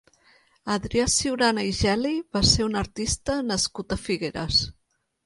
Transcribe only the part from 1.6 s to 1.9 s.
i